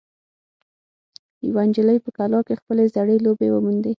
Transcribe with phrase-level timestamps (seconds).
[1.47, 3.89] یوه نجلۍ په کلا کې خپلې زړې لوبې وموندې.